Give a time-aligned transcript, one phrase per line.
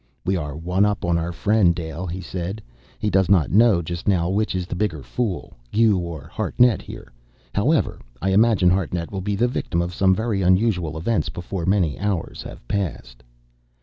[0.25, 2.59] "We are one up on our friend, Dale," he said.
[2.97, 7.13] "He does not know, just now, which is the bigger fool you or Hartnett here.
[7.53, 11.99] However, I imagine Hartnett will be the victim of some very unusual events before many
[11.99, 13.21] hours have passed!"